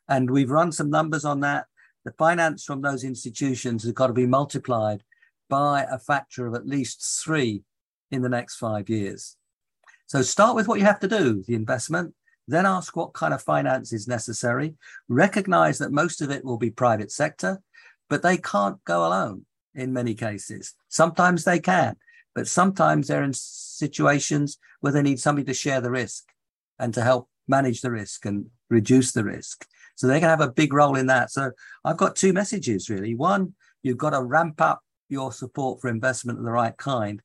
[0.08, 1.66] And we've run some numbers on that.
[2.06, 5.04] The finance from those institutions has got to be multiplied
[5.50, 7.64] by a factor of at least three
[8.12, 9.38] in the next five years.
[10.06, 12.14] So start with what you have to do, the investment,
[12.48, 14.76] then ask what kind of finance is necessary.
[15.10, 17.62] Recognize that most of it will be private sector,
[18.10, 20.74] but they can't go alone in many cases.
[20.88, 21.98] Sometimes they can,
[22.34, 26.24] but sometimes they're in situations where they need somebody to share the risk
[26.80, 29.66] and to help manage the risk and reduce the risk.
[29.96, 31.32] So they can have a big role in that.
[31.32, 31.52] So
[31.84, 33.16] I've got two messages really.
[33.16, 37.22] One, you've got to ramp up your support for investment of the right kind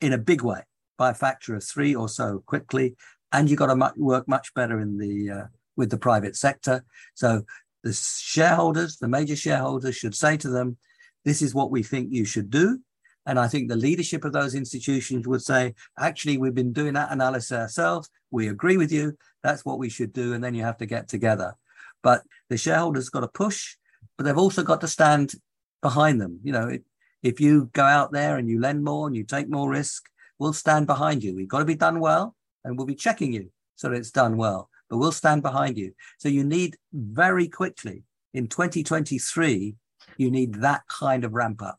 [0.00, 0.62] in a big way
[0.96, 2.96] by a factor of three or so quickly.
[3.32, 6.84] And you've got to work much better in the uh, with the private sector.
[7.14, 7.42] So
[7.84, 10.76] the shareholders, the major shareholders, should say to them,
[11.24, 12.80] "This is what we think you should do."
[13.26, 17.12] And I think the leadership of those institutions would say, "Actually, we've been doing that
[17.12, 18.08] analysis ourselves.
[18.30, 19.16] We agree with you.
[19.42, 21.54] That's what we should do." And then you have to get together.
[22.02, 23.76] But the shareholders got to push,
[24.16, 25.34] but they've also got to stand
[25.82, 26.40] behind them.
[26.42, 26.84] You know, it,
[27.22, 30.04] if you go out there and you lend more and you take more risk,
[30.38, 31.34] we'll stand behind you.
[31.34, 34.36] We've got to be done well and we'll be checking you so that it's done
[34.36, 35.92] well, but we'll stand behind you.
[36.18, 39.74] So you need very quickly in 2023,
[40.16, 41.78] you need that kind of ramp up.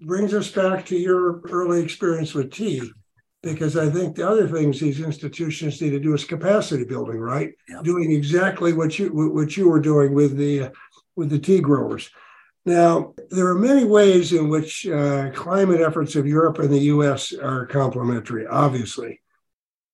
[0.00, 2.90] Brings us back to your early experience with tea,
[3.42, 7.52] because I think the other things these institutions need to do is capacity building, right?
[7.68, 7.84] Yep.
[7.84, 10.72] Doing exactly what you what you were doing with the
[11.14, 12.10] with the tea growers.
[12.66, 17.32] Now, there are many ways in which uh, climate efforts of Europe and the US
[17.32, 19.20] are complementary, obviously.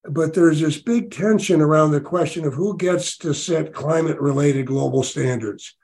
[0.09, 4.65] But there's this big tension around the question of who gets to set climate related
[4.65, 5.75] global standards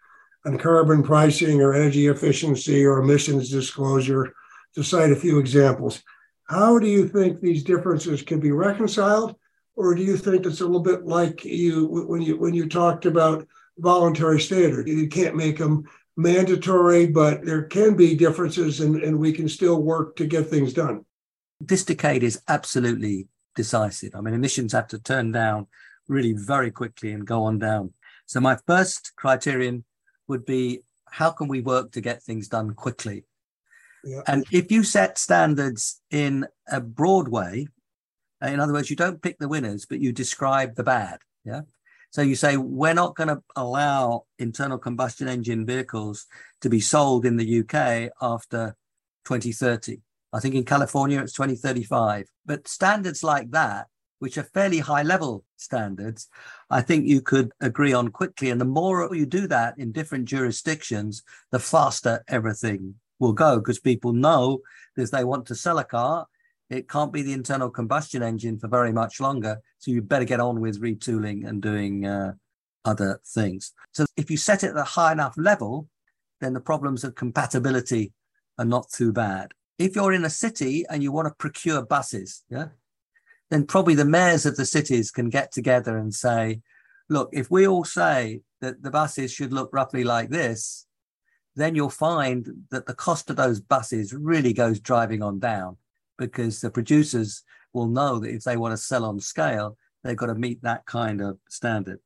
[0.45, 4.33] on carbon pricing or energy efficiency or emissions disclosure,
[4.75, 6.03] to cite a few examples.
[6.45, 9.35] How do you think these differences can be reconciled?
[9.75, 13.05] Or do you think it's a little bit like you when you when you talked
[13.05, 14.87] about voluntary standard?
[14.87, 15.85] You can't make them
[16.17, 20.73] mandatory, but there can be differences and, and we can still work to get things
[20.73, 21.05] done.
[21.61, 23.27] This decade is absolutely
[23.59, 24.15] decisive.
[24.15, 25.67] I mean, emissions have to turn down
[26.07, 27.91] really very quickly and go on down.
[28.25, 29.83] So my first criterion
[30.29, 30.79] would be
[31.11, 33.25] how can we work to get things done quickly?
[34.05, 34.21] Yeah.
[34.27, 37.67] And if you set standards in a broad way,
[38.41, 41.19] in other words, you don't pick the winners, but you describe the bad.
[41.43, 41.63] Yeah.
[42.11, 46.27] So you say, we're not going to allow internal combustion engine vehicles
[46.61, 48.77] to be sold in the UK after
[49.25, 49.99] 2030.
[50.31, 52.27] I think in California it's 2035.
[52.45, 53.87] But standards like that,
[54.19, 56.27] which are fairly high level standards,
[56.69, 58.49] I think you could agree on quickly.
[58.49, 63.79] And the more you do that in different jurisdictions, the faster everything will go because
[63.79, 64.59] people know
[64.95, 66.27] that if they want to sell a car,
[66.69, 69.59] it can't be the internal combustion engine for very much longer.
[69.79, 72.33] So you better get on with retooling and doing uh,
[72.85, 73.73] other things.
[73.91, 75.87] So if you set it at a high enough level,
[76.41, 78.13] then the problems of compatibility
[78.57, 79.53] are not too bad.
[79.79, 82.67] If you're in a city and you want to procure buses, yeah,
[83.49, 86.61] then probably the mayors of the cities can get together and say,
[87.09, 90.85] look, if we all say that the buses should look roughly like this,
[91.55, 95.77] then you'll find that the cost of those buses really goes driving on down
[96.17, 100.27] because the producers will know that if they want to sell on scale, they've got
[100.27, 101.99] to meet that kind of standard.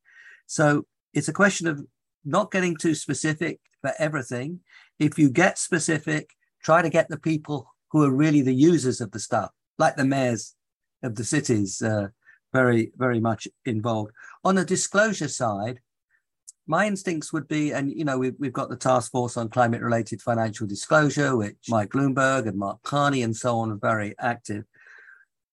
[0.46, 1.86] So it's a question of
[2.24, 4.62] not getting too specific for everything.
[5.00, 6.30] If you get specific,
[6.64, 10.06] try to get the people who are really the users of the stuff, like the
[10.06, 10.56] mayors
[11.04, 12.08] of the cities, uh,
[12.54, 14.12] very, very much involved.
[14.44, 15.80] On the disclosure side,
[16.66, 19.82] my instincts would be, and you know, we've, we've got the task force on climate
[19.82, 24.64] related financial disclosure, which Mike Bloomberg and Mark Carney and so on are very active.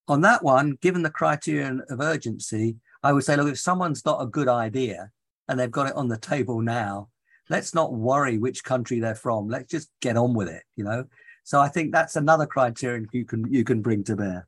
[0.09, 4.23] On that one, given the criterion of urgency, I would say, look, if someone's got
[4.23, 5.11] a good idea
[5.49, 7.09] and they've got it on the table now,
[7.51, 9.49] let's not worry which country they're from.
[9.49, 11.05] Let's just get on with it, you know.
[11.45, 14.47] So I think that's another criterion you can you can bring to bear.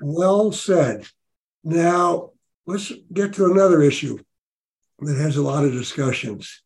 [0.00, 1.06] Well said.
[1.62, 2.30] Now
[2.66, 4.18] let's get to another issue
[5.00, 6.62] that has a lot of discussions.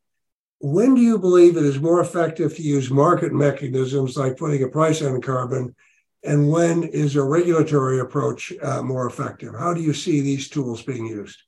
[0.61, 4.69] When do you believe it is more effective to use market mechanisms like putting a
[4.69, 5.75] price on carbon?
[6.25, 9.55] And when is a regulatory approach uh, more effective?
[9.57, 11.41] How do you see these tools being used?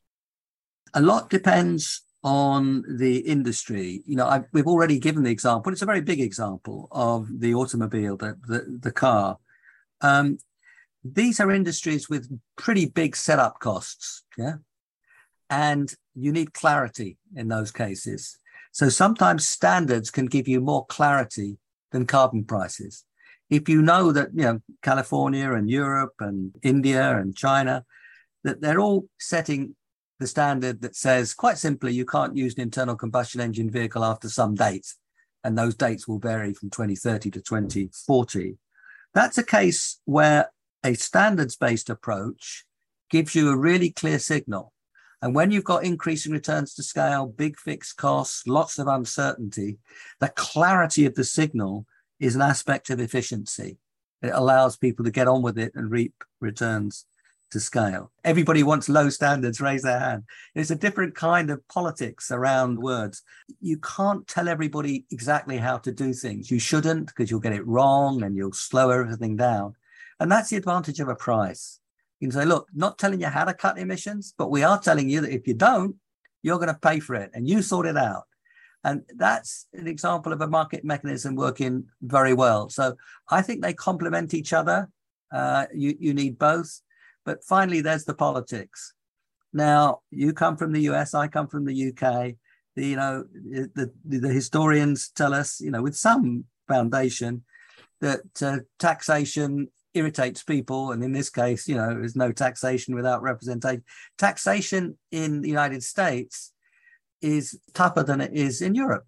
[0.94, 4.02] A lot depends on the industry.
[4.06, 5.72] You know, I've, we've already given the example.
[5.72, 9.38] It's a very big example of the automobile, the the, the car.
[10.00, 10.38] Um,
[11.02, 14.24] these are industries with pretty big setup costs.
[14.36, 14.56] Yeah,
[15.48, 18.38] and you need clarity in those cases.
[18.72, 21.58] So sometimes standards can give you more clarity
[21.90, 23.04] than carbon prices.
[23.48, 27.84] If you know that, you know, California and Europe and India and China,
[28.44, 29.74] that they're all setting
[30.20, 34.28] the standard that says quite simply you can't use an internal combustion engine vehicle after
[34.28, 34.94] some date.
[35.42, 38.58] And those dates will vary from 2030 to 2040.
[39.14, 40.52] That's a case where
[40.84, 42.64] a standards based approach
[43.10, 44.72] gives you a really clear signal
[45.22, 49.78] and when you've got increasing returns to scale, big fixed costs, lots of uncertainty,
[50.18, 51.86] the clarity of the signal
[52.18, 53.78] is an aspect of efficiency.
[54.22, 57.04] It allows people to get on with it and reap returns
[57.50, 58.10] to scale.
[58.24, 60.24] Everybody wants low standards, raise their hand.
[60.54, 63.22] It's a different kind of politics around words.
[63.60, 66.50] You can't tell everybody exactly how to do things.
[66.50, 69.74] You shouldn't because you'll get it wrong and you'll slow everything down.
[70.18, 71.80] And that's the advantage of a price.
[72.20, 75.08] You can say, look, not telling you how to cut emissions, but we are telling
[75.08, 75.96] you that if you don't,
[76.42, 78.24] you're going to pay for it and you sort it out.
[78.84, 82.70] And that's an example of a market mechanism working very well.
[82.70, 82.96] So
[83.28, 84.88] I think they complement each other.
[85.32, 86.80] Uh, you, you need both.
[87.24, 88.94] But finally, there's the politics.
[89.52, 92.34] Now, you come from the US, I come from the UK.
[92.76, 97.42] The, you know, the, the, historians tell us, you know, with some foundation,
[98.00, 100.92] that uh, taxation irritates people.
[100.92, 103.82] And in this case, you know, there's no taxation without representation.
[104.18, 106.52] Taxation in the United States
[107.20, 109.04] is tougher than it is in Europe.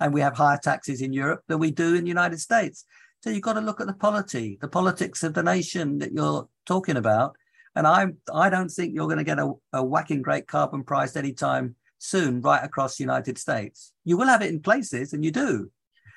[0.00, 2.84] And we have higher taxes in Europe than we do in the United States.
[3.24, 6.46] So you've got to look at the polity, the politics of the nation that you're
[6.66, 7.34] talking about.
[7.74, 11.16] And I I don't think you're going to get a, a whacking great carbon price
[11.16, 13.94] anytime soon right across the United States.
[14.04, 15.70] You will have it in places, and you do.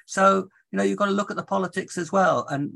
[0.06, 2.46] So, you know, you've got to look at the politics as well.
[2.50, 2.74] And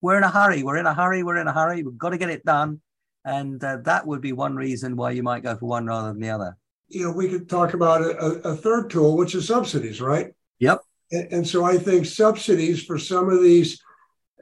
[0.00, 0.64] we're in a hurry.
[0.64, 1.22] We're in a hurry.
[1.22, 1.84] We're in a hurry.
[1.84, 2.80] We've got to get it done.
[3.24, 6.20] And uh, that would be one reason why you might go for one rather than
[6.20, 6.56] the other.
[6.88, 10.32] You know, we could talk about a, a third tool, which is subsidies, right?
[11.10, 13.82] And, and so I think subsidies for some of these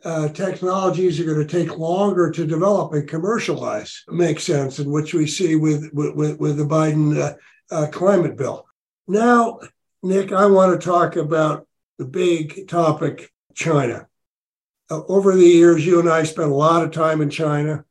[0.05, 5.15] uh, technologies are going to take longer to develop and commercialize makes sense, in which
[5.15, 7.35] we see with with, with the Biden uh,
[7.71, 8.67] uh, climate bill.
[9.09, 9.61] Now,
[10.03, 11.67] Nick, I want to talk about
[11.99, 14.07] the big topic, China.
[14.91, 17.85] Uh, over the years, you and I spent a lot of time in China.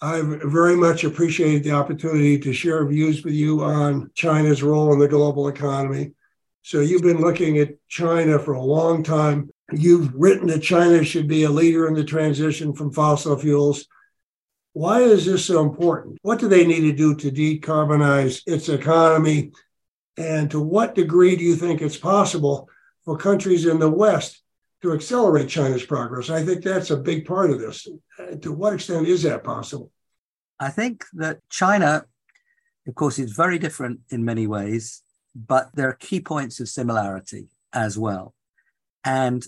[0.00, 5.00] I've very much appreciated the opportunity to share views with you on China's role in
[5.00, 6.12] the global economy.
[6.62, 9.50] So, you've been looking at China for a long time.
[9.72, 13.86] You've written that China should be a leader in the transition from fossil fuels.
[14.72, 16.18] Why is this so important?
[16.22, 19.52] What do they need to do to decarbonize its economy?
[20.16, 22.68] And to what degree do you think it's possible
[23.04, 24.42] for countries in the West
[24.82, 26.30] to accelerate China's progress?
[26.30, 27.86] I think that's a big part of this.
[28.18, 29.90] Uh, to what extent is that possible?
[30.60, 32.04] I think that China,
[32.86, 35.02] of course, is very different in many ways,
[35.46, 38.34] but there are key points of similarity as well.
[39.04, 39.46] And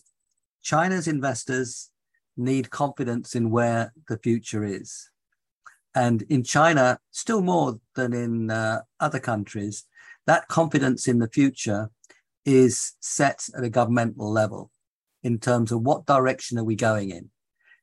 [0.63, 1.91] China's investors
[2.37, 5.11] need confidence in where the future is.
[5.95, 9.85] And in China, still more than in uh, other countries,
[10.27, 11.91] that confidence in the future
[12.45, 14.71] is set at a governmental level
[15.23, 17.31] in terms of what direction are we going in.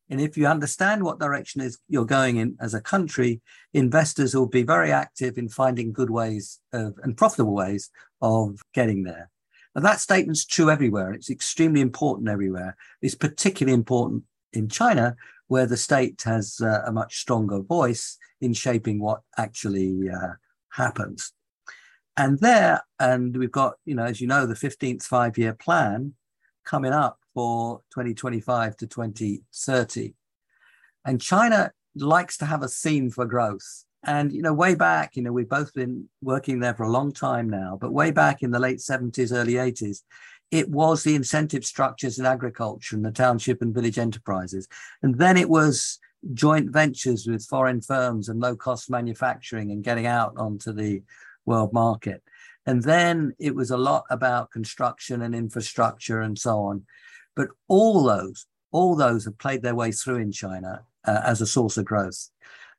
[0.09, 3.41] And if you understand what direction is you're going in as a country,
[3.73, 7.89] investors will be very active in finding good ways of, and profitable ways
[8.21, 9.29] of getting there.
[9.75, 11.07] And that statement's true everywhere.
[11.07, 12.75] And it's extremely important everywhere.
[13.01, 15.15] It's particularly important in China,
[15.47, 20.33] where the state has uh, a much stronger voice in shaping what actually uh,
[20.69, 21.33] happens.
[22.15, 26.13] And there, and we've got, you know, as you know, the 15th five year plan
[26.65, 30.15] coming up for 2025 to 2030.
[31.05, 33.83] And China likes to have a theme for growth.
[34.03, 37.11] And, you know, way back, you know, we've both been working there for a long
[37.11, 39.99] time now, but way back in the late 70s, early 80s,
[40.49, 44.67] it was the incentive structures in agriculture and the township and village enterprises.
[45.03, 45.99] And then it was
[46.33, 51.03] joint ventures with foreign firms and low cost manufacturing and getting out onto the
[51.45, 52.23] world market.
[52.65, 56.87] And then it was a lot about construction and infrastructure and so on.
[57.37, 61.47] But all those, all those have played their way through in China uh, as a
[61.47, 62.29] source of growth.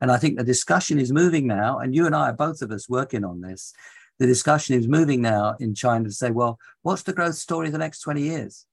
[0.00, 2.70] And I think the discussion is moving now, and you and I are both of
[2.70, 3.72] us working on this.
[4.18, 7.72] The discussion is moving now in China to say, well, what's the growth story of
[7.72, 8.66] the next 20 years?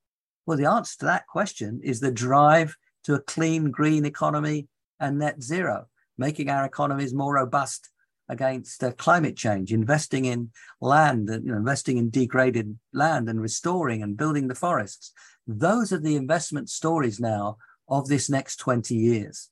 [0.45, 4.67] Well, the answer to that question is the drive to a clean, green economy
[4.99, 5.85] and net zero,
[6.17, 7.91] making our economies more robust
[8.27, 14.01] against uh, climate change, investing in land, you know, investing in degraded land and restoring
[14.01, 15.11] and building the forests.
[15.47, 19.49] Those are the investment stories now of this next 20 years.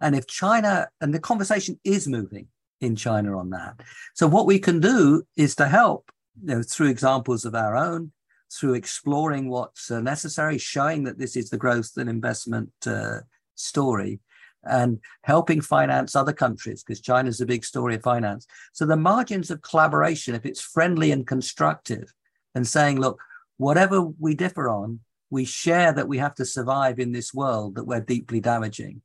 [0.00, 2.48] And if China, and the conversation is moving
[2.80, 3.80] in China on that.
[4.14, 6.10] So what we can do is to help,
[6.42, 8.12] you know, through examples of our own,
[8.52, 13.18] through exploring what's uh, necessary, showing that this is the growth and investment uh,
[13.54, 14.20] story,
[14.64, 18.46] and helping finance other countries, because China's a big story of finance.
[18.72, 22.12] So the margins of collaboration, if it's friendly and constructive,
[22.54, 23.20] and saying, look,
[23.58, 25.00] whatever we differ on,
[25.30, 29.00] we share that we have to survive in this world that we're deeply damaging.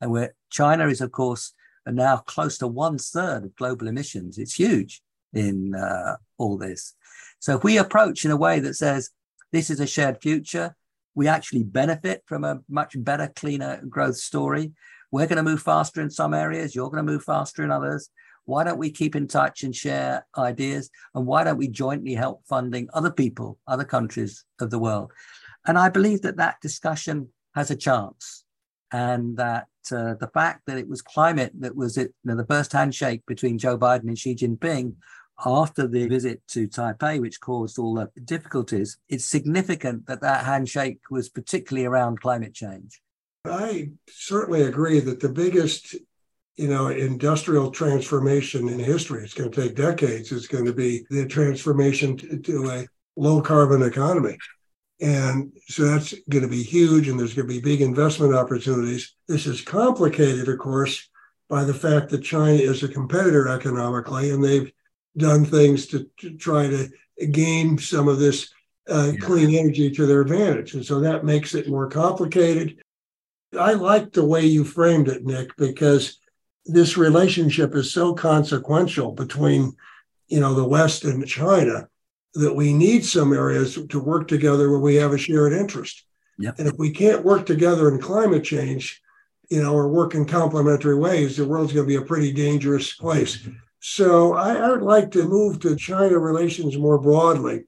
[0.00, 1.52] And where China is, of course,
[1.86, 4.38] now close to one third of global emissions.
[4.38, 5.02] It's huge
[5.32, 6.94] in uh, all this.
[7.38, 9.10] So if we approach in a way that says
[9.52, 10.76] this is a shared future,
[11.14, 14.72] we actually benefit from a much better, cleaner growth story.
[15.10, 16.74] We're going to move faster in some areas.
[16.74, 18.10] You're going to move faster in others.
[18.44, 20.90] Why don't we keep in touch and share ideas?
[21.14, 25.12] And why don't we jointly help funding other people, other countries of the world?
[25.66, 28.44] And I believe that that discussion has a chance.
[28.92, 32.46] And that uh, the fact that it was climate that was it, you know, the
[32.46, 34.94] first handshake between Joe Biden and Xi Jinping
[35.44, 41.00] after the visit to Taipei, which caused all the difficulties, it's significant that that handshake
[41.10, 43.00] was particularly around climate change.
[43.44, 45.94] I certainly agree that the biggest,
[46.56, 51.06] you know, industrial transformation in history, it's going to take decades, is going to be
[51.08, 52.86] the transformation to, to a
[53.16, 54.36] low carbon economy.
[55.00, 59.14] And so that's going to be huge, and there's going to be big investment opportunities.
[59.26, 61.08] This is complicated, of course,
[61.48, 64.70] by the fact that China is a competitor economically, and they've
[65.16, 66.88] done things to, to try to
[67.32, 68.52] gain some of this
[68.90, 69.20] uh, yeah.
[69.20, 70.74] clean energy to their advantage.
[70.74, 72.82] And so that makes it more complicated.
[73.58, 76.18] I like the way you framed it, Nick, because
[76.66, 79.72] this relationship is so consequential between,
[80.28, 81.88] you know, the West and China
[82.34, 86.04] that we need some areas to work together where we have a shared interest.
[86.38, 86.58] Yep.
[86.58, 89.02] And if we can't work together in climate change,
[89.50, 92.94] you know, or work in complementary ways, the world's going to be a pretty dangerous
[92.94, 93.46] place.
[93.80, 97.64] So I, I would like to move to China relations more broadly.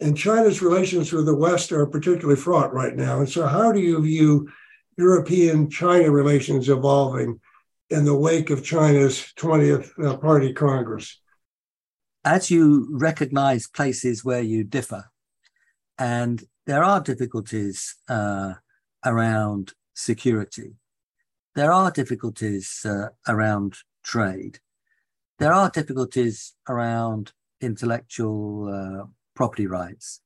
[0.00, 3.18] And China's relations with the West are particularly fraught right now.
[3.18, 4.48] And so, how do you view
[4.96, 7.40] European China relations evolving
[7.90, 11.20] in the wake of China's 20th uh, Party Congress?
[12.28, 15.06] As you recognize places where you differ,
[15.96, 18.52] and there are difficulties uh,
[19.02, 20.74] around security,
[21.54, 24.58] there are difficulties uh, around trade,
[25.38, 30.20] there are difficulties around intellectual uh, property rights.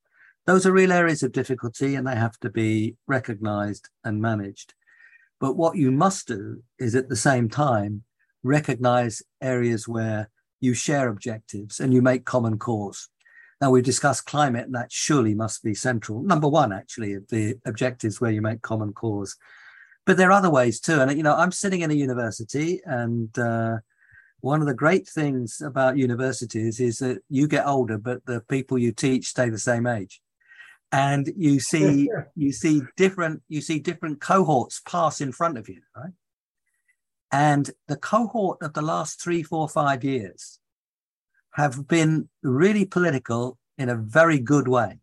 [0.45, 4.75] Those are real areas of difficulty and they have to be recognized and managed.
[5.39, 8.03] But what you must do is at the same time
[8.43, 10.31] recognize areas where
[10.63, 13.09] you share objectives and you make common cause.
[13.61, 16.23] Now, we've discussed climate, and that surely must be central.
[16.23, 19.37] Number one, actually, of the objectives where you make common cause.
[20.07, 21.01] But there are other ways too.
[21.01, 23.79] And, you know, I'm sitting in a university, and uh,
[24.41, 28.79] one of the great things about universities is that you get older, but the people
[28.79, 30.21] you teach stay the same age.
[30.91, 35.83] And you see, you see different, you see different cohorts pass in front of you,
[35.97, 36.13] right?
[37.33, 40.61] And the cohort of the last three, four, five years
[41.55, 44.99] have been really political in a very good way.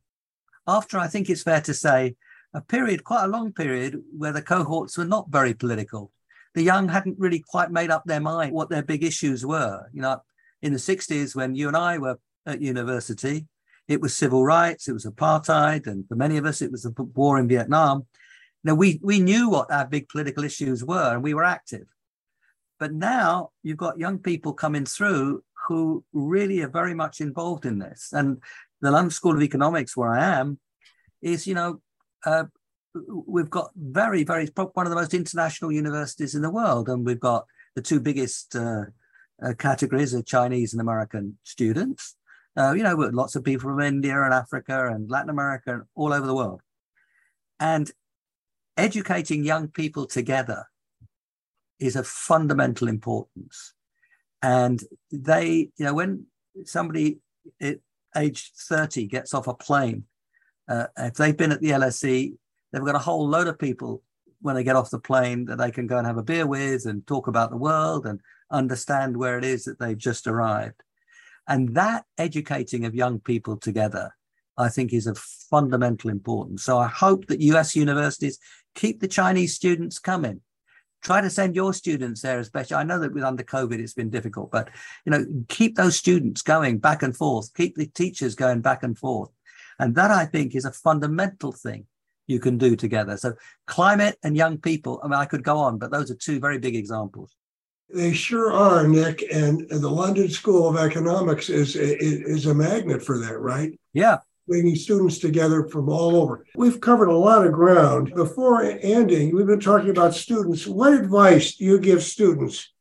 [0.68, 2.16] After, I think it's fair to say,
[2.54, 6.12] a period, quite a long period, where the cohorts were not very political.
[6.54, 9.88] The young hadn't really quite made up their mind what their big issues were.
[9.92, 10.22] You know,
[10.62, 13.48] in the 60s, when you and I were at university,
[13.88, 16.92] it was civil rights, it was apartheid, and for many of us, it was the
[17.16, 18.06] war in Vietnam.
[18.64, 21.88] Now, we, we knew what our big political issues were and we were active.
[22.80, 27.80] But now you've got young people coming through who really are very much involved in
[27.80, 28.10] this.
[28.14, 28.42] And
[28.82, 30.60] the London School of Economics, where I am,
[31.22, 31.82] is, you know,
[32.26, 32.46] uh,
[33.28, 36.88] we've got very, very, one of the most international universities in the world.
[36.90, 38.86] And we've got the two biggest uh,
[39.44, 42.16] uh, categories of Chinese and American students.
[42.58, 46.14] Uh, you know, lots of people from India and Africa and Latin America and all
[46.14, 46.62] over the world.
[47.60, 47.92] And
[48.78, 50.66] educating young people together
[51.80, 53.74] is of fundamental importance.
[54.42, 56.26] And they, you know, when
[56.66, 57.20] somebody
[57.62, 57.80] at
[58.16, 60.06] age 30 gets off a plane,
[60.68, 62.34] uh, if they've been at the LSE,
[62.72, 64.04] they've got a whole load of people
[64.42, 66.86] when they get off the plane that they can go and have a beer with
[66.86, 68.22] and talk about the world and
[68.52, 70.82] understand where it is that they've just arrived.
[71.48, 74.16] And that educating of young people together,
[74.58, 76.64] I think, is of fundamental importance.
[76.64, 78.38] So I hope that US universities
[78.76, 80.42] keep the Chinese students coming
[81.02, 84.10] try to send your students there especially i know that with under covid it's been
[84.10, 84.70] difficult but
[85.06, 88.98] you know keep those students going back and forth keep the teachers going back and
[88.98, 89.30] forth.
[89.80, 91.86] And that i think is a fundamental thing
[92.28, 93.18] you can do together.
[93.18, 93.34] So
[93.66, 96.60] climate and young people i mean i could go on but those are two very
[96.60, 97.36] big examples.
[97.92, 103.18] They sure are nick and the london school of economics is is a magnet for
[103.20, 103.72] that right?
[103.94, 104.18] Yeah
[104.50, 106.44] bringing students together from all over.
[106.56, 108.14] We've covered a lot of ground.
[108.16, 110.66] Before ending, we've been talking about students.
[110.66, 112.74] What advice do you give students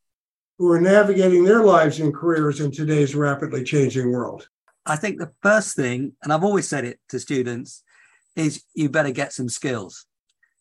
[0.57, 4.49] who are navigating their lives and careers in today's rapidly changing world?
[4.85, 7.83] I think the first thing, and I've always said it to students,
[8.35, 10.07] is you better get some skills.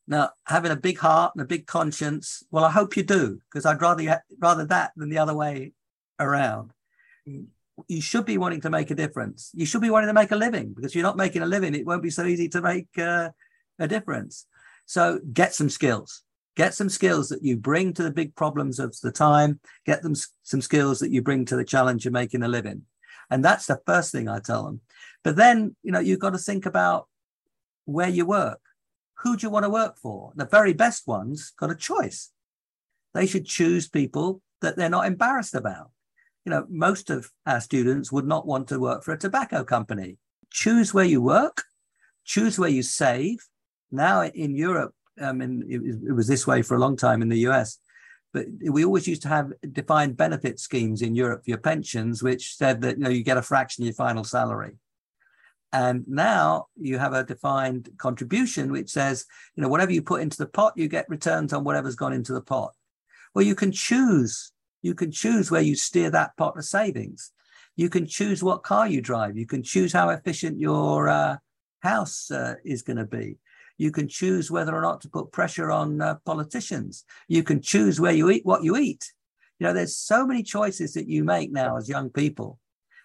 [0.06, 3.64] Now, having a big heart and a big conscience, well, I hope you do, because
[3.64, 5.72] I'd rather rather that than the other way
[6.20, 6.72] around
[7.26, 7.44] hmm.
[7.86, 9.50] You should be wanting to make a difference.
[9.54, 11.74] You should be wanting to make a living because you're not making a living.
[11.74, 13.30] It won't be so easy to make uh,
[13.78, 14.46] a difference.
[14.86, 16.22] So get some skills.
[16.56, 19.60] Get some skills that you bring to the big problems of the time.
[19.86, 22.82] Get them some skills that you bring to the challenge of making a living.
[23.30, 24.80] And that's the first thing I tell them.
[25.22, 27.06] But then, you know, you've got to think about
[27.84, 28.60] where you work.
[29.22, 30.32] Who do you want to work for?
[30.34, 32.30] The very best ones got a choice.
[33.14, 35.90] They should choose people that they're not embarrassed about
[36.49, 40.16] you know, most of our students would not want to work for a tobacco company.
[40.51, 41.64] Choose where you work,
[42.24, 43.36] choose where you save.
[43.90, 47.20] Now in Europe, um, I mean, it, it was this way for a long time
[47.20, 47.76] in the US,
[48.32, 52.57] but we always used to have defined benefit schemes in Europe for your pensions, which
[52.57, 54.78] said that you know you get a fraction of your final salary.
[55.70, 60.38] And now you have a defined contribution which says, you know, whatever you put into
[60.38, 62.72] the pot, you get returns on whatever's gone into the pot.
[63.34, 64.51] Well, you can choose
[64.82, 67.32] you can choose where you steer that pot of savings.
[67.76, 69.36] You can choose what car you drive.
[69.36, 71.36] You can choose how efficient your uh,
[71.80, 73.38] house uh, is going to be.
[73.76, 77.04] You can choose whether or not to put pressure on uh, politicians.
[77.28, 79.12] You can choose where you eat, what you eat.
[79.58, 82.58] You know, there's so many choices that you make now as young people.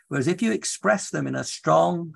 [0.08, 2.14] Whereas if you express them in a strong,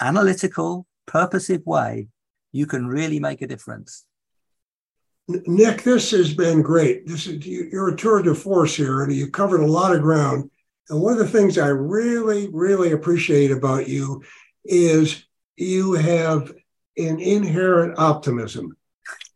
[0.00, 2.08] analytical, purposive way,
[2.52, 4.06] you can really make a difference.
[5.46, 7.06] Nick, this has been great.
[7.06, 10.50] This is you're a tour de force here, and you covered a lot of ground.
[10.88, 14.22] And one of the things I really, really appreciate about you
[14.64, 15.24] is
[15.56, 16.52] you have
[16.96, 18.76] an inherent optimism.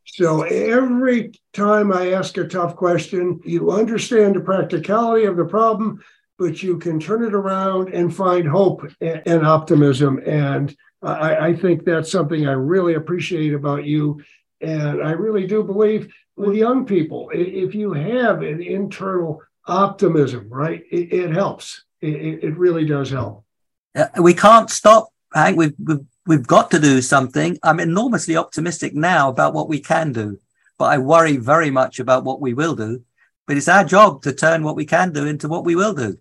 [0.04, 6.02] So every time I ask a tough question, you understand the practicality of the problem,
[6.38, 10.20] but you can turn it around and find hope and optimism.
[10.26, 14.22] And I, I think that's something I really appreciate about you.
[14.60, 20.82] And I really do believe with young people, if you have an internal optimism, right,
[20.90, 21.84] it, it helps.
[22.00, 23.44] It, it, really does help.
[23.96, 25.56] Uh, we can't stop, Hank.
[25.56, 27.58] We've, we've, we've got to do something.
[27.62, 30.38] I'm enormously optimistic now about what we can do,
[30.78, 33.02] but I worry very much about what we will do.
[33.46, 36.18] But it's our job to turn what we can do into what we will do.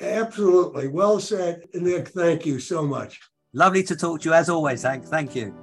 [0.00, 0.88] Absolutely.
[0.88, 2.08] Well said, Nick.
[2.08, 3.20] Thank you so much.
[3.52, 5.04] Lovely to talk to you as always, Hank.
[5.04, 5.54] Thank you.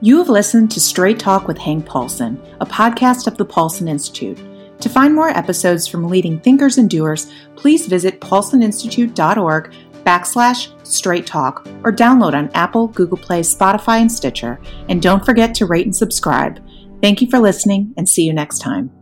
[0.00, 4.38] You have listened to Straight Talk with Hank Paulson, a podcast of the Paulson Institute.
[4.80, 9.74] To find more episodes from leading thinkers and doers, please visit paulsoninstitute.org
[10.04, 14.60] backslash straight talk or download on Apple, Google Play, Spotify, and Stitcher.
[14.88, 16.64] And don't forget to rate and subscribe.
[17.02, 18.97] Thank you for listening and see you next time.